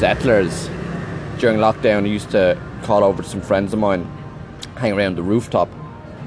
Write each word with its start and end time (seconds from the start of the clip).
Settlers. 0.00 0.70
During 1.36 1.58
lockdown, 1.58 2.04
I 2.04 2.06
used 2.06 2.30
to 2.30 2.58
call 2.84 3.04
over 3.04 3.22
to 3.22 3.28
some 3.28 3.42
friends 3.42 3.74
of 3.74 3.78
mine, 3.78 4.10
hang 4.78 4.94
around 4.94 5.16
the 5.16 5.22
rooftop, 5.22 5.68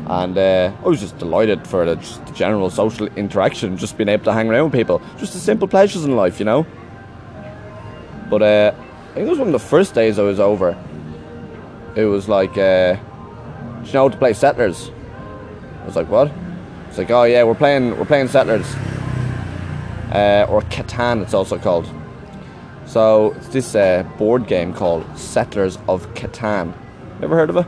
and 0.05 0.37
uh, 0.37 0.71
I 0.79 0.87
was 0.87 0.99
just 0.99 1.17
delighted 1.17 1.67
for 1.67 1.83
the, 1.83 1.95
the 1.95 2.31
general 2.35 2.69
social 2.69 3.07
interaction, 3.15 3.75
just 3.77 3.97
being 3.97 4.09
able 4.09 4.25
to 4.25 4.31
hang 4.31 4.47
around 4.47 4.65
with 4.65 4.73
people, 4.73 5.01
just 5.17 5.33
the 5.33 5.39
simple 5.39 5.67
pleasures 5.67 6.05
in 6.05 6.15
life, 6.15 6.37
you 6.37 6.45
know. 6.45 6.67
But 8.29 8.43
uh, 8.43 8.75
I 8.75 9.13
think 9.15 9.25
it 9.25 9.29
was 9.31 9.39
one 9.39 9.47
of 9.47 9.53
the 9.53 9.67
first 9.67 9.95
days 9.95 10.19
I 10.19 10.21
was 10.21 10.39
over. 10.39 10.77
It 11.95 12.05
was 12.05 12.29
like, 12.29 12.55
uh, 12.55 12.97
you 13.85 13.93
know 13.93 14.07
to 14.07 14.17
play 14.17 14.33
Settlers? 14.33 14.91
I 15.81 15.85
was 15.87 15.95
like, 15.95 16.09
what? 16.09 16.31
It's 16.89 16.99
like, 16.99 17.09
oh 17.09 17.23
yeah, 17.23 17.41
we're 17.43 17.55
playing, 17.55 17.97
we're 17.97 18.05
playing 18.05 18.27
Settlers, 18.27 18.71
uh, 20.13 20.45
or 20.47 20.61
Catan. 20.61 21.23
It's 21.23 21.33
also 21.33 21.57
called. 21.57 21.91
So 22.93 23.31
it's 23.37 23.47
this 23.47 23.73
uh, 23.73 24.03
board 24.19 24.45
game 24.45 24.71
called 24.71 25.03
Settlers 25.17 25.79
of 25.87 26.05
Catan. 26.13 26.75
Ever 27.23 27.35
heard 27.35 27.49
of 27.49 27.57
it? 27.57 27.65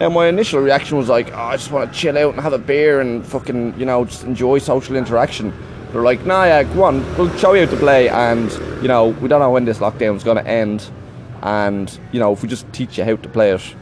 And 0.00 0.12
my 0.12 0.26
initial 0.26 0.60
reaction 0.60 0.98
was 0.98 1.08
like, 1.08 1.32
oh, 1.32 1.44
I 1.44 1.56
just 1.56 1.70
want 1.70 1.90
to 1.90 1.98
chill 1.98 2.18
out 2.18 2.34
and 2.34 2.42
have 2.42 2.52
a 2.52 2.58
beer 2.58 3.00
and 3.00 3.26
fucking, 3.26 3.80
you 3.80 3.86
know, 3.86 4.04
just 4.04 4.24
enjoy 4.24 4.58
social 4.58 4.96
interaction. 4.96 5.50
They're 5.92 6.02
like, 6.02 6.26
nah, 6.26 6.44
yeah, 6.44 6.62
go 6.62 6.82
on, 6.82 7.16
we'll 7.16 7.34
show 7.38 7.54
you 7.54 7.64
how 7.64 7.70
to 7.70 7.78
play, 7.78 8.10
and 8.10 8.52
you 8.82 8.88
know, 8.88 9.08
we 9.22 9.28
don't 9.28 9.40
know 9.40 9.50
when 9.50 9.64
this 9.64 9.78
lockdown 9.78 10.14
is 10.14 10.24
going 10.24 10.36
to 10.36 10.46
end, 10.46 10.90
and 11.40 11.98
you 12.12 12.20
know, 12.20 12.30
if 12.34 12.42
we 12.42 12.48
just 12.50 12.70
teach 12.70 12.98
you 12.98 13.04
how 13.04 13.16
to 13.16 13.28
play 13.30 13.50
it, 13.52 13.74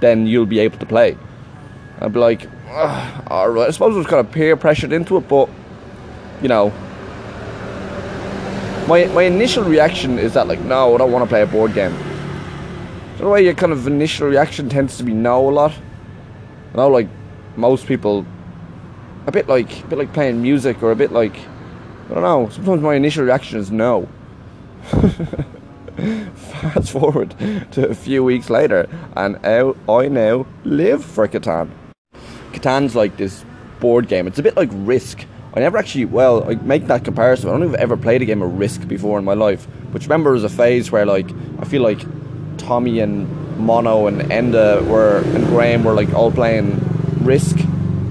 then 0.00 0.26
you'll 0.26 0.46
be 0.46 0.60
able 0.60 0.78
to 0.78 0.86
play. 0.86 1.18
I'd 2.00 2.14
be 2.14 2.18
like, 2.18 2.48
all 3.26 3.50
right. 3.50 3.68
I 3.68 3.70
suppose 3.72 3.94
I 3.94 3.98
was 3.98 4.06
kind 4.06 4.26
of 4.26 4.32
peer 4.32 4.56
pressured 4.56 4.92
into 4.92 5.18
it, 5.18 5.28
but 5.28 5.50
you 6.40 6.48
know, 6.48 6.72
my 8.86 9.06
my 9.06 9.22
initial 9.22 9.64
reaction 9.64 10.18
is 10.18 10.34
that 10.34 10.46
like, 10.46 10.60
no, 10.60 10.94
I 10.94 10.98
don't 10.98 11.12
want 11.12 11.24
to 11.24 11.28
play 11.28 11.42
a 11.42 11.46
board 11.46 11.74
game. 11.74 11.96
So 13.16 13.24
the 13.24 13.28
way 13.28 13.42
your 13.42 13.54
kind 13.54 13.72
of 13.72 13.86
initial 13.86 14.28
reaction 14.28 14.68
tends 14.68 14.98
to 14.98 15.02
be 15.02 15.12
no 15.12 15.48
a 15.48 15.50
lot. 15.50 15.72
You 15.72 16.76
know, 16.76 16.88
like 16.88 17.08
most 17.56 17.86
people, 17.86 18.26
a 19.26 19.32
bit 19.32 19.48
like 19.48 19.84
a 19.84 19.86
bit 19.86 19.98
like 19.98 20.12
playing 20.12 20.42
music 20.42 20.82
or 20.82 20.92
a 20.92 20.96
bit 20.96 21.12
like 21.12 21.36
I 22.10 22.14
don't 22.14 22.22
know. 22.22 22.48
Sometimes 22.50 22.82
my 22.82 22.94
initial 22.94 23.24
reaction 23.24 23.58
is 23.58 23.70
no. 23.70 24.08
Fast 26.34 26.92
forward 26.92 27.34
to 27.72 27.88
a 27.88 27.94
few 27.94 28.22
weeks 28.22 28.50
later, 28.50 28.88
and 29.16 29.44
out 29.44 29.76
I 29.88 30.08
now 30.08 30.46
live 30.64 31.04
for 31.04 31.26
Catan. 31.26 31.70
Catan's 32.52 32.94
like 32.94 33.16
this 33.16 33.44
board 33.80 34.08
game. 34.08 34.26
It's 34.26 34.38
a 34.38 34.42
bit 34.42 34.56
like 34.56 34.68
Risk. 34.72 35.24
I 35.56 35.60
never 35.60 35.78
actually, 35.78 36.04
well, 36.04 36.48
I 36.50 36.54
make 36.56 36.86
that 36.88 37.04
comparison. 37.04 37.48
I 37.48 37.52
don't 37.52 37.62
think 37.62 37.74
I've 37.74 37.80
ever 37.80 37.96
played 37.96 38.20
a 38.20 38.26
game 38.26 38.42
of 38.42 38.58
Risk 38.58 38.86
before 38.86 39.18
in 39.18 39.24
my 39.24 39.32
life. 39.32 39.66
But 39.90 40.02
remember, 40.02 40.28
there 40.28 40.34
was 40.34 40.44
a 40.44 40.54
phase 40.54 40.92
where, 40.92 41.06
like, 41.06 41.26
I 41.58 41.64
feel 41.64 41.82
like 41.82 42.00
Tommy 42.58 43.00
and 43.00 43.58
Mono 43.58 44.06
and 44.06 44.20
Enda 44.22 44.86
were 44.86 45.22
and 45.34 45.46
Graham 45.46 45.84
were 45.84 45.94
like 45.94 46.12
all 46.12 46.30
playing 46.30 46.78
Risk, 47.24 47.56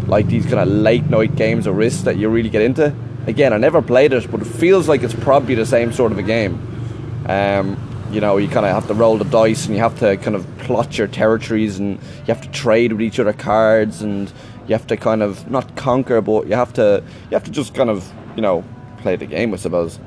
like 0.07 0.25
these 0.25 0.45
kind 0.45 0.59
of 0.59 0.67
late 0.67 1.05
night 1.05 1.35
games 1.35 1.67
of 1.67 1.75
Risk 1.75 2.05
that 2.05 2.17
you 2.17 2.29
really 2.29 2.49
get 2.49 2.63
into. 2.63 2.95
Again, 3.27 3.53
I 3.53 3.57
never 3.57 3.81
played 3.81 4.13
it, 4.13 4.29
but 4.31 4.41
it 4.41 4.47
feels 4.47 4.87
like 4.87 5.03
it's 5.03 5.13
probably 5.13 5.53
the 5.53 5.65
same 5.67 5.93
sort 5.93 6.11
of 6.11 6.17
a 6.17 6.23
game. 6.23 7.25
Um, 7.27 7.77
you 8.11 8.21
know, 8.21 8.37
you 8.37 8.47
kind 8.47 8.65
of 8.65 8.71
have 8.71 8.87
to 8.87 8.93
roll 8.93 9.17
the 9.17 9.25
dice 9.25 9.65
and 9.65 9.75
you 9.75 9.81
have 9.81 9.99
to 9.99 10.17
kind 10.17 10.35
of 10.35 10.45
plot 10.59 10.97
your 10.97 11.07
territories 11.07 11.79
and 11.79 11.99
you 11.99 12.33
have 12.33 12.41
to 12.41 12.49
trade 12.49 12.91
with 12.91 13.01
each 13.01 13.19
other 13.19 13.33
cards 13.33 14.01
and 14.01 14.31
you 14.67 14.73
have 14.73 14.87
to 14.87 14.97
kind 14.97 15.21
of 15.21 15.49
not 15.49 15.75
conquer, 15.75 16.21
but 16.21 16.47
you 16.47 16.55
have 16.55 16.73
to 16.73 17.03
you 17.29 17.35
have 17.35 17.43
to 17.43 17.51
just 17.51 17.73
kind 17.73 17.89
of 17.89 18.11
you 18.35 18.41
know 18.41 18.63
play 18.99 19.15
the 19.15 19.25
game, 19.25 19.53
I 19.53 19.57
suppose. 19.57 19.99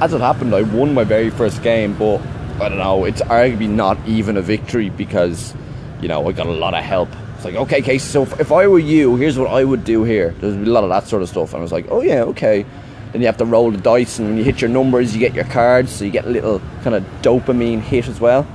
As 0.00 0.12
it 0.12 0.20
happened, 0.20 0.54
I 0.54 0.62
won 0.62 0.94
my 0.94 1.04
very 1.04 1.30
first 1.30 1.62
game, 1.62 1.94
but 1.98 2.20
I 2.60 2.68
don't 2.68 2.78
know. 2.78 3.04
It's 3.04 3.20
arguably 3.22 3.68
not 3.68 3.98
even 4.06 4.36
a 4.36 4.42
victory 4.42 4.90
because 4.90 5.54
you 6.00 6.08
know 6.08 6.26
I 6.28 6.32
got 6.32 6.46
a 6.46 6.52
lot 6.52 6.74
of 6.74 6.84
help. 6.84 7.08
It's 7.36 7.44
like 7.44 7.54
okay, 7.54 7.82
Casey. 7.82 8.08
So 8.08 8.22
if, 8.22 8.40
if 8.40 8.52
I 8.52 8.66
were 8.66 8.78
you, 8.78 9.16
here's 9.16 9.38
what 9.38 9.50
I 9.50 9.64
would 9.64 9.84
do 9.84 10.04
here. 10.04 10.34
There's 10.40 10.54
a 10.54 10.58
lot 10.58 10.84
of 10.84 10.90
that 10.90 11.06
sort 11.06 11.22
of 11.22 11.28
stuff, 11.28 11.52
and 11.52 11.60
I 11.60 11.62
was 11.62 11.72
like, 11.72 11.86
oh 11.90 12.00
yeah, 12.00 12.22
okay. 12.22 12.64
Then 13.12 13.22
you 13.22 13.26
have 13.26 13.38
to 13.38 13.46
roll 13.46 13.70
the 13.70 13.78
dice, 13.78 14.18
and 14.18 14.28
when 14.28 14.36
you 14.36 14.44
hit 14.44 14.60
your 14.60 14.68
numbers, 14.68 15.14
you 15.14 15.20
get 15.20 15.34
your 15.34 15.44
cards, 15.44 15.92
so 15.92 16.04
you 16.04 16.10
get 16.10 16.26
a 16.26 16.30
little 16.30 16.60
kind 16.82 16.94
of 16.94 17.02
dopamine 17.22 17.80
hit 17.80 18.06
as 18.06 18.20
well. 18.20 18.46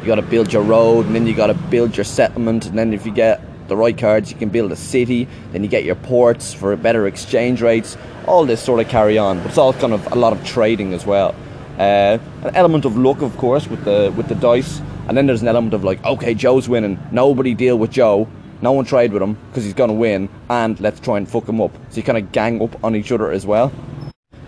You 0.00 0.06
got 0.06 0.16
to 0.16 0.22
build 0.22 0.52
your 0.52 0.62
road, 0.62 1.06
and 1.06 1.14
then 1.14 1.26
you 1.26 1.34
got 1.34 1.48
to 1.48 1.54
build 1.54 1.96
your 1.96 2.04
settlement, 2.04 2.66
and 2.66 2.76
then 2.76 2.92
if 2.92 3.06
you 3.06 3.12
get 3.12 3.40
the 3.68 3.76
right 3.76 3.96
cards, 3.96 4.30
you 4.30 4.36
can 4.36 4.48
build 4.48 4.72
a 4.72 4.76
city. 4.76 5.28
Then 5.52 5.62
you 5.62 5.68
get 5.68 5.84
your 5.84 5.94
ports 5.94 6.52
for 6.52 6.74
better 6.76 7.06
exchange 7.06 7.62
rates. 7.62 7.96
All 8.26 8.44
this 8.44 8.62
sort 8.62 8.80
of 8.80 8.88
carry 8.88 9.18
on, 9.18 9.38
but 9.38 9.48
it's 9.48 9.58
all 9.58 9.72
kind 9.72 9.92
of 9.92 10.10
a 10.12 10.16
lot 10.16 10.32
of 10.32 10.44
trading 10.44 10.92
as 10.92 11.06
well. 11.06 11.34
Uh, 11.78 12.18
an 12.42 12.54
element 12.56 12.84
of 12.84 12.96
luck, 12.96 13.22
of 13.22 13.36
course, 13.36 13.68
with 13.68 13.84
the 13.84 14.12
with 14.16 14.28
the 14.28 14.34
dice, 14.34 14.80
and 15.06 15.16
then 15.16 15.26
there's 15.26 15.42
an 15.42 15.48
element 15.48 15.74
of 15.74 15.84
like, 15.84 16.04
okay, 16.04 16.34
Joe's 16.34 16.68
winning. 16.68 16.98
Nobody 17.12 17.54
deal 17.54 17.78
with 17.78 17.90
Joe. 17.92 18.28
No 18.60 18.72
one 18.72 18.84
trade 18.84 19.12
with 19.12 19.22
him 19.22 19.38
because 19.48 19.64
he's 19.64 19.74
gonna 19.74 19.92
win, 19.92 20.28
and 20.50 20.78
let's 20.80 20.98
try 20.98 21.16
and 21.16 21.28
fuck 21.28 21.48
him 21.48 21.60
up. 21.60 21.72
So 21.90 21.98
you 21.98 22.02
kind 22.02 22.18
of 22.18 22.32
gang 22.32 22.60
up 22.60 22.82
on 22.82 22.96
each 22.96 23.12
other 23.12 23.30
as 23.30 23.46
well. 23.46 23.72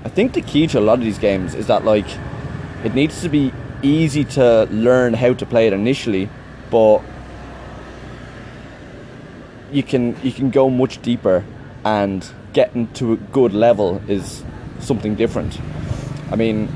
I 0.05 0.09
think 0.09 0.33
the 0.33 0.43
key 0.43 0.67
to 0.69 0.79
a 0.79 0.81
lot 0.81 0.99
of 0.99 1.05
these 1.05 1.19
games 1.19 1.55
is 1.55 1.69
that 1.69 1.85
like 1.85 2.07
it 2.85 2.95
needs 2.95 3.23
to 3.23 3.29
be 3.29 3.53
easy 3.83 4.25
to 4.25 4.65
learn 4.71 5.15
how 5.15 5.33
to 5.35 5.47
play 5.47 5.67
it 5.67 5.73
initially, 5.73 6.29
but 6.71 6.99
you 9.73 9.83
can 9.83 10.17
you 10.23 10.33
can 10.33 10.51
go 10.51 10.69
much 10.69 11.01
deeper 11.03 11.45
and 11.85 12.27
getting 12.53 12.87
to 12.95 13.13
a 13.13 13.17
good 13.17 13.53
level 13.53 14.03
is 14.09 14.43
something 14.81 15.15
different. 15.15 15.59
I 16.31 16.37
mean, 16.37 16.69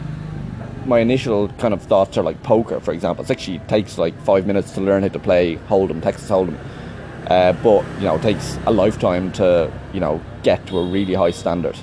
my 0.87 1.01
initial 1.01 1.49
kind 1.49 1.75
of 1.75 1.83
thoughts 1.83 2.17
are 2.17 2.23
like 2.23 2.43
poker, 2.43 2.81
for 2.81 2.93
example. 2.93 3.25
It 3.25 3.31
actually 3.31 3.59
takes 3.61 3.99
like 3.99 4.19
five 4.23 4.47
minutes 4.47 4.73
to 4.73 4.81
learn 4.81 5.03
how 5.03 5.09
to 5.09 5.19
play 5.19 5.57
Hold'em, 5.69 6.03
Texas 6.03 6.29
Hold'em, 6.29 6.59
uh, 7.29 7.53
but 7.55 7.85
you 7.99 8.05
know, 8.05 8.17
it 8.17 8.23
takes 8.23 8.59
a 8.67 8.71
lifetime 8.71 9.33
to 9.33 9.73
you 9.93 10.01
know 10.01 10.21
get 10.43 10.67
to 10.69 10.79
a 10.79 10.87
really 10.89 11.15
high 11.15 11.31
standard. 11.31 11.75
Do 11.75 11.81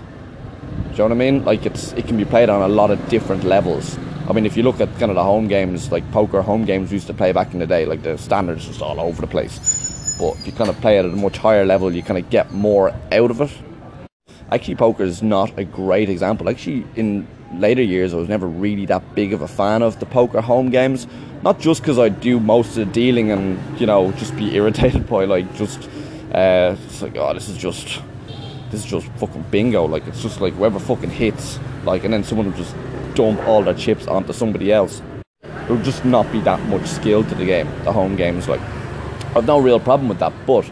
you 0.92 0.98
know 0.98 1.04
what 1.06 1.12
I 1.12 1.16
mean? 1.16 1.46
Like 1.46 1.66
it's 1.66 1.94
it 1.94 2.08
can 2.08 2.18
be 2.18 2.26
played 2.26 2.50
on 2.50 2.62
a 2.62 2.74
lot 2.74 2.92
of 2.92 3.10
different 3.10 3.44
levels. 3.44 3.98
I 4.30 4.34
mean, 4.34 4.46
if 4.46 4.56
you 4.56 4.64
look 4.64 4.80
at 4.80 4.90
kind 5.00 5.10
of 5.10 5.16
the 5.16 5.24
home 5.24 5.48
games, 5.48 5.92
like 5.92 6.10
poker 6.12 6.42
home 6.42 6.64
games 6.66 6.92
we 6.92 6.96
used 6.96 7.08
to 7.08 7.14
play 7.14 7.32
back 7.32 7.54
in 7.54 7.60
the 7.60 7.68
day, 7.68 7.86
like 7.86 8.04
the 8.04 8.18
standards 8.18 8.68
just 8.68 8.82
all 8.82 9.00
over 9.00 9.20
the 9.20 9.28
place. 9.28 9.81
But 10.22 10.38
if 10.38 10.46
you 10.46 10.54
kind 10.54 10.70
of 10.70 10.80
play 10.82 11.00
it 11.00 11.06
at 11.06 11.12
a 11.12 11.16
much 11.16 11.40
higher 11.40 11.66
level, 11.66 11.92
you 11.92 12.04
kind 12.04 12.20
of 12.24 12.30
get 12.30 12.52
more 12.52 12.94
out 13.12 13.32
of 13.32 13.42
it. 13.42 13.52
Actually, 14.52 14.76
poker 14.76 15.02
is 15.02 15.24
not 15.24 15.58
a 15.58 15.64
great 15.64 16.10
example. 16.10 16.48
Actually, 16.48 16.86
in 16.96 17.28
later 17.56 17.82
years, 17.82 18.14
I 18.14 18.18
was 18.18 18.30
never 18.30 18.46
really 18.46 18.86
that 18.86 19.16
big 19.16 19.34
of 19.34 19.42
a 19.42 19.48
fan 19.48 19.82
of 19.82 20.00
the 20.00 20.06
poker 20.06 20.40
home 20.40 20.70
games. 20.70 21.08
Not 21.42 21.60
just 21.60 21.82
because 21.82 21.98
I 21.98 22.10
do 22.10 22.40
most 22.40 22.78
of 22.78 22.86
the 22.86 22.94
dealing 22.94 23.32
and 23.32 23.80
you 23.80 23.88
know 23.88 24.12
just 24.12 24.36
be 24.36 24.56
irritated 24.60 25.08
by 25.08 25.26
like 25.26 25.52
just 25.56 25.90
uh, 26.36 26.76
it's 26.86 27.02
like 27.02 27.18
oh 27.18 27.34
this 27.34 27.50
is 27.50 27.58
just 27.58 28.00
this 28.70 28.82
is 28.82 28.86
just 28.86 29.08
fucking 29.14 29.46
bingo. 29.50 29.86
Like 29.86 30.06
it's 30.06 30.22
just 30.22 30.40
like 30.40 30.54
whoever 30.54 30.78
fucking 30.78 31.10
hits 31.10 31.58
like, 31.84 32.04
and 32.04 32.14
then 32.14 32.24
someone 32.24 32.46
will 32.46 32.58
just 32.58 32.76
dump 33.16 33.42
all 33.48 33.64
their 33.64 33.74
chips 33.74 34.06
onto 34.06 34.34
somebody 34.34 34.72
else. 34.72 35.02
There'll 35.42 35.82
just 35.82 36.06
not 36.06 36.32
be 36.32 36.42
that 36.42 36.60
much 36.68 36.86
skill 36.86 37.24
to 37.24 37.34
the 37.34 37.46
game. 37.46 37.68
The 37.86 37.92
home 37.92 38.16
games 38.16 38.48
like 38.48 38.62
I've 39.36 39.46
no 39.46 39.60
real 39.60 39.80
problem 39.80 40.10
with 40.10 40.20
that, 40.20 40.34
but 40.46 40.70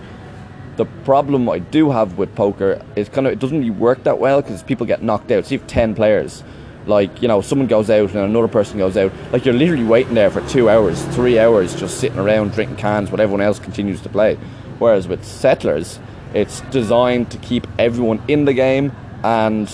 the 0.75 0.85
problem 1.03 1.49
I 1.49 1.59
do 1.59 1.91
have 1.91 2.17
with 2.17 2.33
poker 2.35 2.81
is 2.95 3.09
kind 3.09 3.27
of 3.27 3.33
it 3.33 3.39
doesn't 3.39 3.57
really 3.57 3.69
work 3.69 4.03
that 4.03 4.19
well 4.19 4.41
because 4.41 4.63
people 4.63 4.85
get 4.85 5.01
knocked 5.01 5.31
out. 5.31 5.45
So 5.45 5.55
if 5.55 5.67
ten 5.67 5.95
players, 5.95 6.43
like 6.85 7.21
you 7.21 7.27
know, 7.27 7.41
someone 7.41 7.67
goes 7.67 7.89
out 7.89 8.09
and 8.09 8.19
another 8.19 8.47
person 8.47 8.77
goes 8.77 8.97
out. 8.97 9.13
Like 9.31 9.45
you're 9.45 9.53
literally 9.53 9.85
waiting 9.85 10.13
there 10.13 10.29
for 10.29 10.41
two 10.49 10.69
hours, 10.69 11.03
three 11.15 11.39
hours, 11.39 11.75
just 11.75 11.99
sitting 11.99 12.19
around 12.19 12.51
drinking 12.51 12.77
cans, 12.77 13.11
while 13.11 13.21
everyone 13.21 13.41
else 13.41 13.59
continues 13.59 14.01
to 14.01 14.09
play. 14.09 14.35
Whereas 14.77 15.07
with 15.07 15.23
settlers, 15.25 15.99
it's 16.33 16.61
designed 16.71 17.31
to 17.31 17.37
keep 17.37 17.65
everyone 17.77 18.21
in 18.27 18.45
the 18.45 18.53
game, 18.53 18.91
and 19.23 19.69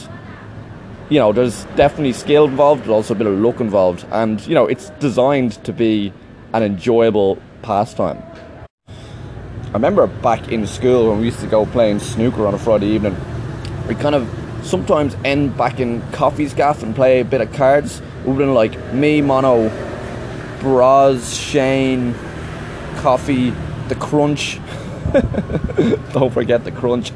you 1.09 1.19
know, 1.19 1.31
there's 1.31 1.65
definitely 1.75 2.13
skill 2.13 2.45
involved, 2.45 2.85
but 2.85 2.93
also 2.93 3.13
a 3.13 3.17
bit 3.17 3.27
of 3.27 3.37
luck 3.39 3.59
involved, 3.61 4.05
and 4.11 4.45
you 4.47 4.55
know, 4.55 4.65
it's 4.67 4.89
designed 4.99 5.63
to 5.63 5.73
be 5.73 6.13
an 6.53 6.63
enjoyable 6.63 7.37
pastime. 7.61 8.21
I 9.75 9.77
remember 9.77 10.07
back 10.07 10.53
in 10.53 10.65
school 10.67 11.09
when 11.09 11.19
we 11.19 11.25
used 11.25 11.41
to 11.41 11.47
go 11.47 11.65
playing 11.65 11.99
snooker 11.99 12.47
on 12.47 12.53
a 12.53 12.57
Friday 12.57 12.87
evening, 12.87 13.13
we 13.89 13.95
kind 13.95 14.15
of 14.15 14.25
sometimes 14.63 15.17
end 15.25 15.57
back 15.57 15.81
in 15.81 16.01
Coffee's 16.13 16.53
gaff 16.53 16.81
and 16.81 16.95
play 16.95 17.19
a 17.19 17.25
bit 17.25 17.41
of 17.41 17.51
cards. 17.51 18.01
We've 18.23 18.37
been 18.37 18.53
like 18.53 18.93
me, 18.93 19.19
Mono, 19.19 19.67
Braz, 20.59 21.51
Shane, 21.51 22.15
Coffee, 22.99 23.49
the 23.89 23.95
Crunch. 23.95 24.61
Don't 26.13 26.31
forget 26.31 26.63
the 26.63 26.71
Crunch. 26.71 27.11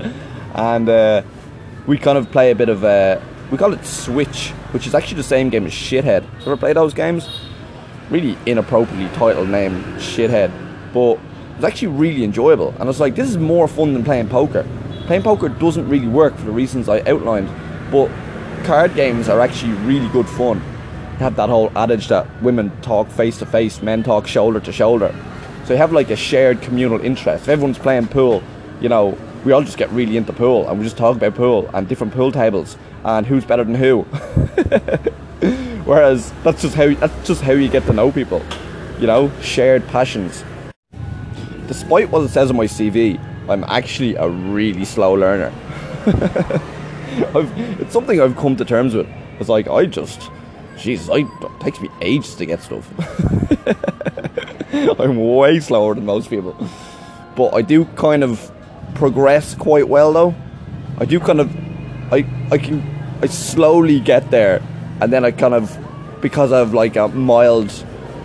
And 0.54 0.90
uh, 0.90 1.22
we 1.88 1.98
kind 1.98 2.18
of 2.18 2.30
play 2.30 2.52
a 2.52 2.56
bit 2.56 2.68
of, 2.68 2.84
uh, 2.84 3.22
we 3.52 3.58
call 3.58 3.72
it 3.72 3.86
Switch, 3.86 4.50
which 4.74 4.86
is 4.86 4.94
actually 4.94 5.16
the 5.16 5.24
same 5.24 5.50
game 5.50 5.66
as 5.66 5.72
Shithead. 5.72 6.26
So 6.42 6.48
ever 6.48 6.58
play 6.58 6.74
those 6.74 6.94
games? 6.94 7.30
Really 8.10 8.38
inappropriately 8.46 9.08
titled 9.16 9.48
name, 9.48 9.82
Shithead. 9.96 10.52
But 10.92 11.20
it's 11.60 11.66
actually 11.66 11.90
really 11.90 12.24
enjoyable. 12.24 12.70
And 12.70 12.84
I 12.84 12.86
was 12.86 13.02
like, 13.02 13.16
this 13.16 13.28
is 13.28 13.38
more 13.38 13.68
fun 13.68 13.94
than 13.94 14.06
playing 14.06 14.30
poker. 14.30 14.66
Playing 15.08 15.24
poker 15.24 15.50
doesn't 15.50 15.90
really 15.90 16.08
work 16.08 16.34
for 16.38 16.46
the 16.46 16.52
reasons 16.52 16.88
I 16.88 17.02
outlined, 17.02 17.50
but 17.92 18.10
card 18.64 18.96
games 18.96 19.28
are 19.28 19.42
actually 19.42 19.74
really 19.74 20.08
good 20.08 20.30
fun. 20.30 20.62
have 21.18 21.36
that 21.36 21.50
whole 21.50 21.70
adage 21.78 22.08
that 22.08 22.26
women 22.42 22.72
talk 22.82 23.10
face 23.10 23.40
to 23.40 23.46
face, 23.46 23.82
men 23.82 24.04
talk 24.04 24.26
shoulder 24.26 24.62
to 24.62 24.72
shoulder. 24.72 25.14
So 25.66 25.74
you 25.74 25.80
have 25.80 25.92
like 25.92 26.10
a 26.12 26.16
shared 26.16 26.62
communal 26.62 27.02
interest. 27.02 27.44
If 27.44 27.50
everyone's 27.50 27.78
playing 27.78 28.08
pool, 28.08 28.42
you 28.80 28.88
know, 28.88 29.18
we 29.44 29.52
all 29.52 29.62
just 29.62 29.78
get 29.78 29.90
really 29.92 30.16
into 30.16 30.32
pool 30.32 30.66
and 30.70 30.80
we 30.80 30.86
just 30.86 30.96
talk 30.96 31.18
about 31.18 31.36
pool 31.36 31.70
and 31.74 31.90
different 31.90 32.14
pool 32.14 32.32
tables 32.32 32.78
and 33.04 33.28
who's 33.28 33.44
better 33.44 33.66
than 33.66 33.76
who. 33.76 34.04
Whereas 35.84 36.32
that's 36.46 36.62
just 36.62 36.76
how 36.76 36.94
that's 36.94 37.28
just 37.28 37.42
how 37.42 37.52
you 37.52 37.68
get 37.68 37.84
to 37.88 37.92
know 37.92 38.14
people. 38.14 38.42
You 38.98 39.08
know, 39.08 39.30
shared 39.42 39.86
passions. 39.90 40.46
Despite 41.70 42.10
what 42.10 42.24
it 42.24 42.30
says 42.30 42.50
on 42.50 42.58
my 42.58 42.66
CV, 42.66 43.24
I'm 43.48 43.64
actually 43.66 44.16
a 44.16 44.28
really 44.28 44.86
slow 44.86 45.14
learner. 45.14 45.54
it's 46.08 47.94
something 47.94 48.20
I've 48.20 48.36
come 48.36 48.56
to 48.56 48.66
terms 48.66 48.96
with. 48.96 49.08
It's 49.40 49.50
like 49.50 49.68
I 49.68 49.86
just, 49.86 50.32
Jesus, 50.80 51.10
I, 51.10 51.18
it 51.18 51.60
takes 51.60 51.80
me 51.80 51.90
ages 52.02 52.34
to 52.38 52.48
get 52.48 52.64
stuff. 52.64 52.92
I'm 55.00 55.24
way 55.36 55.60
slower 55.60 55.94
than 55.94 56.08
most 56.08 56.32
people, 56.32 56.58
but 57.36 57.54
I 57.54 57.62
do 57.62 57.86
kind 57.86 58.24
of 58.24 58.52
progress 58.96 59.54
quite 59.54 59.88
well 59.88 60.12
though. 60.12 60.34
I 60.98 61.06
do 61.06 61.20
kind 61.20 61.40
of, 61.40 61.56
I 62.12 62.26
I 62.50 62.58
can, 62.58 62.82
I 63.22 63.28
slowly 63.28 64.00
get 64.00 64.32
there, 64.32 64.64
and 65.02 65.14
then 65.14 65.24
I 65.24 65.30
kind 65.30 65.54
of, 65.54 65.78
because 66.20 66.52
I 66.52 66.58
have 66.58 66.74
like 66.74 66.96
a 66.96 67.10
mild 67.10 67.72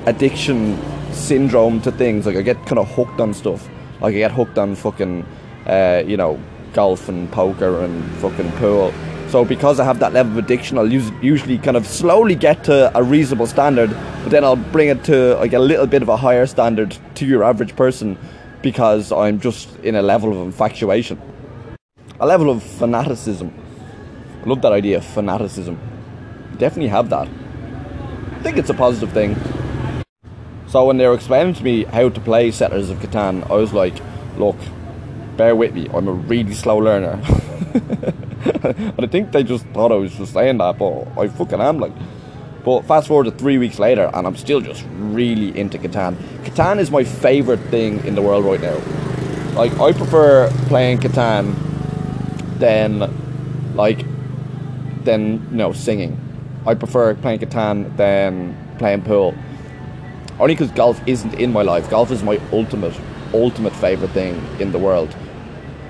addiction 0.06 0.78
syndrome 1.14 1.80
to 1.82 1.92
things, 1.92 2.26
like 2.26 2.36
I 2.36 2.42
get 2.42 2.64
kind 2.66 2.78
of 2.78 2.90
hooked 2.94 3.20
on 3.20 3.32
stuff. 3.34 3.68
Like 4.00 4.14
I 4.14 4.18
get 4.18 4.32
hooked 4.32 4.58
on 4.58 4.74
fucking, 4.74 5.24
uh, 5.66 6.02
you 6.06 6.16
know, 6.16 6.40
golf 6.72 7.08
and 7.08 7.30
poker 7.32 7.82
and 7.82 8.04
fucking 8.16 8.50
pool. 8.52 8.92
So 9.28 9.44
because 9.44 9.80
I 9.80 9.84
have 9.84 9.98
that 10.00 10.12
level 10.12 10.32
of 10.32 10.38
addiction, 10.38 10.78
I'll 10.78 10.92
usually 10.92 11.58
kind 11.58 11.76
of 11.76 11.86
slowly 11.86 12.34
get 12.34 12.62
to 12.64 12.96
a 12.96 13.02
reasonable 13.02 13.46
standard, 13.46 13.90
but 14.22 14.30
then 14.30 14.44
I'll 14.44 14.56
bring 14.56 14.88
it 14.88 15.02
to 15.04 15.34
like 15.36 15.52
a 15.54 15.58
little 15.58 15.86
bit 15.86 16.02
of 16.02 16.08
a 16.08 16.16
higher 16.16 16.46
standard 16.46 16.96
to 17.16 17.26
your 17.26 17.42
average 17.42 17.74
person 17.74 18.18
because 18.62 19.10
I'm 19.10 19.40
just 19.40 19.76
in 19.78 19.96
a 19.96 20.02
level 20.02 20.30
of 20.30 20.38
infatuation, 20.38 21.20
a 22.20 22.26
level 22.26 22.48
of 22.50 22.62
fanaticism. 22.62 23.52
I 24.44 24.48
love 24.48 24.62
that 24.62 24.72
idea, 24.72 25.00
fanaticism. 25.00 25.78
Definitely 26.58 26.88
have 26.88 27.10
that. 27.10 27.26
I 27.26 28.42
think 28.42 28.56
it's 28.56 28.70
a 28.70 28.74
positive 28.74 29.12
thing. 29.12 29.34
So 30.74 30.86
when 30.86 30.96
they 30.96 31.06
were 31.06 31.14
explaining 31.14 31.54
to 31.54 31.62
me 31.62 31.84
how 31.84 32.08
to 32.08 32.20
play 32.20 32.50
Settlers 32.50 32.90
of 32.90 32.98
Catan, 32.98 33.48
I 33.48 33.54
was 33.54 33.72
like, 33.72 33.94
look, 34.36 34.56
bear 35.36 35.54
with 35.54 35.72
me, 35.72 35.88
I'm 35.94 36.08
a 36.08 36.12
really 36.12 36.52
slow 36.52 36.78
learner. 36.78 37.12
and 38.64 38.94
I 38.98 39.06
think 39.06 39.30
they 39.30 39.44
just 39.44 39.64
thought 39.66 39.92
I 39.92 39.94
was 39.94 40.12
just 40.16 40.32
saying 40.32 40.58
that, 40.58 40.76
but 40.76 41.06
I 41.16 41.28
fucking 41.28 41.60
am 41.60 41.78
like. 41.78 41.92
But 42.64 42.86
fast 42.86 43.06
forward 43.06 43.26
to 43.26 43.30
three 43.30 43.56
weeks 43.56 43.78
later, 43.78 44.10
and 44.12 44.26
I'm 44.26 44.34
still 44.34 44.60
just 44.60 44.84
really 44.94 45.56
into 45.56 45.78
Catan. 45.78 46.16
Catan 46.42 46.80
is 46.80 46.90
my 46.90 47.04
favorite 47.04 47.60
thing 47.70 48.04
in 48.04 48.16
the 48.16 48.22
world 48.22 48.44
right 48.44 48.60
now. 48.60 48.76
Like, 49.54 49.78
I 49.78 49.92
prefer 49.92 50.50
playing 50.66 50.98
Catan 50.98 51.54
than, 52.58 53.76
like, 53.76 54.04
than, 55.04 55.34
you 55.52 55.56
know, 55.56 55.72
singing. 55.72 56.18
I 56.66 56.74
prefer 56.74 57.14
playing 57.14 57.38
Catan 57.38 57.96
than 57.96 58.56
playing 58.78 59.02
pool. 59.02 59.36
Only 60.40 60.54
because 60.54 60.70
golf 60.72 61.00
isn't 61.06 61.34
in 61.34 61.52
my 61.52 61.62
life. 61.62 61.88
Golf 61.88 62.10
is 62.10 62.22
my 62.22 62.40
ultimate, 62.52 62.98
ultimate 63.32 63.74
favorite 63.76 64.10
thing 64.10 64.34
in 64.58 64.72
the 64.72 64.78
world 64.78 65.14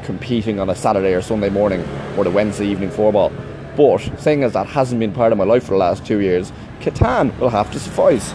competing 0.04 0.60
on 0.60 0.68
a 0.70 0.74
Saturday 0.74 1.14
or 1.14 1.22
Sunday 1.22 1.48
morning 1.48 1.82
or 2.16 2.24
the 2.24 2.30
Wednesday 2.30 2.66
evening 2.66 2.90
football. 2.90 3.32
But 3.76 3.98
saying 4.20 4.44
as 4.44 4.52
that 4.52 4.66
hasn't 4.66 5.00
been 5.00 5.12
part 5.12 5.32
of 5.32 5.38
my 5.38 5.44
life 5.44 5.64
for 5.64 5.70
the 5.70 5.78
last 5.78 6.06
two 6.06 6.20
years, 6.20 6.52
Catan 6.80 7.36
will 7.38 7.48
have 7.48 7.72
to 7.72 7.80
suffice. 7.80 8.32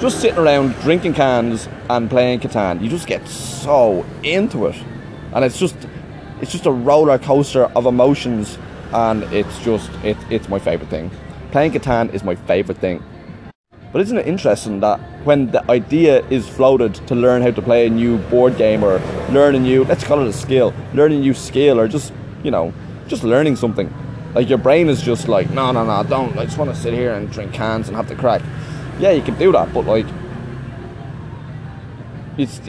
Just 0.00 0.20
sitting 0.20 0.38
around 0.38 0.72
drinking 0.80 1.14
cans 1.14 1.68
and 1.90 2.08
playing 2.08 2.40
Catan, 2.40 2.80
you 2.80 2.88
just 2.88 3.06
get 3.06 3.26
so 3.28 4.06
into 4.22 4.66
it, 4.66 4.76
and 5.34 5.44
it's 5.44 5.58
just 5.58 5.76
it's 6.40 6.52
just 6.52 6.64
a 6.64 6.70
roller 6.70 7.18
coaster 7.18 7.64
of 7.76 7.84
emotions, 7.84 8.56
and 8.92 9.24
it's 9.24 9.58
just 9.62 9.90
it, 10.02 10.16
it's 10.30 10.48
my 10.48 10.58
favorite 10.58 10.88
thing. 10.88 11.10
Playing 11.50 11.72
Catan 11.72 12.14
is 12.14 12.24
my 12.24 12.34
favorite 12.34 12.78
thing. 12.78 13.02
But 13.92 14.02
isn't 14.02 14.18
it 14.18 14.26
interesting 14.28 14.80
that 14.80 15.00
when 15.24 15.50
the 15.50 15.68
idea 15.68 16.24
is 16.28 16.48
floated 16.48 16.94
to 17.08 17.14
learn 17.16 17.42
how 17.42 17.50
to 17.50 17.60
play 17.60 17.86
a 17.86 17.90
new 17.90 18.18
board 18.28 18.56
game 18.56 18.84
or 18.84 19.00
learn 19.30 19.56
a 19.56 19.58
new, 19.58 19.84
let's 19.84 20.04
call 20.04 20.20
it 20.20 20.28
a 20.28 20.32
skill, 20.32 20.72
learn 20.94 21.10
a 21.10 21.18
new 21.18 21.34
skill 21.34 21.80
or 21.80 21.88
just, 21.88 22.12
you 22.44 22.52
know, 22.52 22.72
just 23.08 23.24
learning 23.24 23.56
something, 23.56 23.92
like 24.34 24.48
your 24.48 24.58
brain 24.58 24.88
is 24.88 25.02
just 25.02 25.26
like, 25.26 25.50
no, 25.50 25.72
no, 25.72 25.84
no, 25.84 26.08
don't. 26.08 26.38
I 26.38 26.44
just 26.44 26.56
want 26.56 26.72
to 26.72 26.76
sit 26.80 26.94
here 26.94 27.14
and 27.14 27.28
drink 27.32 27.52
cans 27.52 27.88
and 27.88 27.96
have 27.96 28.08
the 28.08 28.14
crack. 28.14 28.42
Yeah, 29.00 29.10
you 29.10 29.22
can 29.22 29.36
do 29.36 29.50
that, 29.52 29.72
but 29.74 29.86
like, 29.86 30.06
it's 32.38 32.60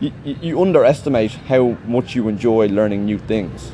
you, 0.00 0.12
you 0.22 0.60
underestimate 0.60 1.32
how 1.32 1.78
much 1.86 2.14
you 2.14 2.28
enjoy 2.28 2.68
learning 2.68 3.06
new 3.06 3.18
things. 3.18 3.72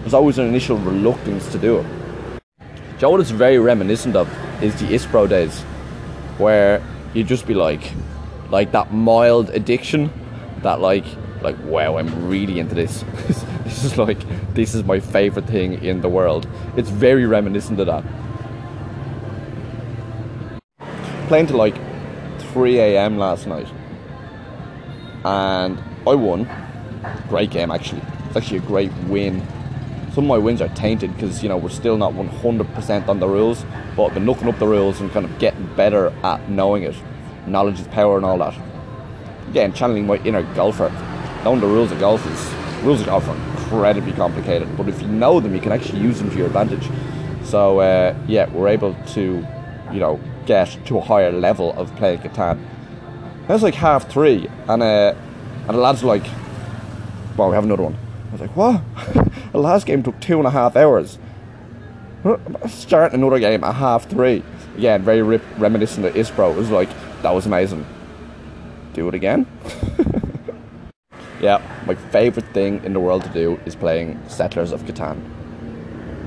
There's 0.00 0.12
always 0.14 0.36
an 0.36 0.46
initial 0.46 0.76
reluctance 0.76 1.50
to 1.52 1.58
do 1.58 1.78
it. 1.78 1.86
Do 2.28 2.68
you 2.68 2.98
know 3.00 3.10
what 3.10 3.20
it's 3.20 3.30
very 3.30 3.58
reminiscent 3.58 4.14
of 4.14 4.28
is 4.62 4.78
the 4.78 4.86
ISPRO 4.88 5.28
days 5.28 5.64
where 6.38 6.82
you'd 7.14 7.26
just 7.26 7.46
be 7.46 7.54
like, 7.54 7.92
like 8.50 8.72
that 8.72 8.92
mild 8.92 9.50
addiction, 9.50 10.10
that 10.62 10.80
like, 10.80 11.04
like 11.42 11.56
wow, 11.64 11.96
I'm 11.98 12.28
really 12.28 12.58
into 12.58 12.74
this. 12.74 13.02
this 13.64 13.84
is 13.84 13.98
like, 13.98 14.18
this 14.54 14.74
is 14.74 14.84
my 14.84 15.00
favorite 15.00 15.46
thing 15.46 15.82
in 15.82 16.00
the 16.00 16.08
world. 16.08 16.46
It's 16.76 16.90
very 16.90 17.26
reminiscent 17.26 17.80
of 17.80 17.86
that. 17.86 18.04
Playing 21.28 21.46
to 21.48 21.56
like 21.56 21.76
3 22.52 22.78
a.m. 22.78 23.18
last 23.18 23.46
night, 23.46 23.68
and 25.24 25.82
I 26.06 26.14
won. 26.14 26.48
Great 27.28 27.50
game, 27.50 27.70
actually. 27.70 28.02
It's 28.26 28.36
actually 28.36 28.58
a 28.58 28.60
great 28.60 28.92
win 29.06 29.46
some 30.14 30.24
of 30.24 30.28
my 30.28 30.38
wins 30.38 30.60
are 30.60 30.68
tainted 30.70 31.12
because 31.14 31.42
you 31.42 31.48
know 31.48 31.56
we're 31.56 31.70
still 31.70 31.96
not 31.96 32.12
100% 32.12 33.08
on 33.08 33.18
the 33.18 33.26
rules 33.26 33.64
but 33.96 34.04
I've 34.04 34.14
been 34.14 34.26
looking 34.26 34.48
up 34.48 34.58
the 34.58 34.66
rules 34.66 35.00
and 35.00 35.10
kind 35.10 35.24
of 35.24 35.38
getting 35.38 35.66
better 35.74 36.08
at 36.22 36.48
knowing 36.50 36.82
it. 36.82 36.94
Knowledge 37.46 37.80
is 37.80 37.86
power 37.88 38.16
and 38.16 38.26
all 38.26 38.38
that. 38.38 38.54
Again 39.48 39.72
channeling 39.72 40.06
my 40.06 40.16
inner 40.16 40.42
golfer. 40.54 40.90
Knowing 41.44 41.60
the 41.60 41.66
rules 41.66 41.92
of 41.92 41.98
golf 41.98 42.24
is 42.26 42.82
rules 42.84 43.00
of 43.00 43.06
golf 43.06 43.26
are 43.28 43.36
incredibly 43.36 44.12
complicated 44.12 44.76
but 44.76 44.88
if 44.88 45.00
you 45.00 45.08
know 45.08 45.40
them 45.40 45.54
you 45.54 45.60
can 45.60 45.72
actually 45.72 46.00
use 46.00 46.18
them 46.18 46.30
to 46.30 46.36
your 46.36 46.46
advantage. 46.46 46.88
So 47.44 47.80
uh, 47.80 48.14
yeah 48.26 48.50
we're 48.50 48.68
able 48.68 48.94
to 49.14 49.46
you 49.92 50.00
know 50.00 50.20
get 50.44 50.76
to 50.86 50.98
a 50.98 51.00
higher 51.00 51.32
level 51.32 51.72
of 51.72 51.94
playing 51.96 52.18
Catan 52.18 52.62
it's 53.48 53.62
like 53.62 53.74
half 53.74 54.10
three 54.10 54.48
and 54.68 54.82
uh, 54.82 55.14
and 55.68 55.70
the 55.70 55.80
lads 55.80 56.02
like 56.04 56.24
well 57.36 57.48
we 57.48 57.54
have 57.54 57.64
another 57.64 57.82
one 57.84 57.96
I 58.32 58.36
was 58.36 58.40
like, 58.40 58.56
what? 58.56 58.80
the 59.52 59.58
last 59.58 59.84
game 59.84 60.02
took 60.02 60.18
two 60.18 60.38
and 60.38 60.46
a 60.46 60.50
half 60.50 60.74
hours. 60.74 61.18
Starting 62.66 63.20
another 63.20 63.38
game 63.38 63.62
at 63.62 63.74
half 63.74 64.08
three. 64.08 64.42
Again, 64.74 65.02
very 65.02 65.20
rip- 65.20 65.44
reminiscent 65.58 66.06
of 66.06 66.14
Ispro. 66.14 66.50
It 66.52 66.56
was 66.56 66.70
like, 66.70 66.88
that 67.20 67.34
was 67.34 67.44
amazing. 67.44 67.84
Do 68.94 69.06
it 69.08 69.14
again? 69.14 69.46
yeah, 71.42 71.60
my 71.86 71.94
favourite 71.94 72.48
thing 72.54 72.82
in 72.84 72.94
the 72.94 73.00
world 73.00 73.22
to 73.24 73.28
do 73.28 73.60
is 73.66 73.76
playing 73.76 74.18
Settlers 74.28 74.72
of 74.72 74.80
Catan. 74.84 75.20